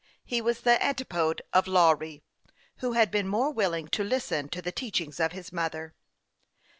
[0.25, 2.23] He was the antipode of La wry,
[2.77, 5.93] who had been more willing to listen to the teachings of his mother.